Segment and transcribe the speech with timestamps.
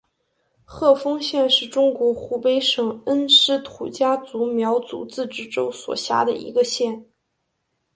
[0.65, 7.05] 鹤峰县是中国湖北省恩施土家族苗族自治州所辖的一个县。